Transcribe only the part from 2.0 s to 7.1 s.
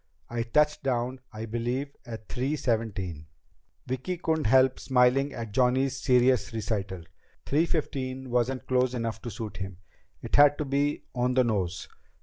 at three seventeen." Vicki couldn't help smiling at Johnny's serious recital.